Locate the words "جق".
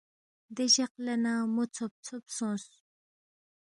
0.73-0.91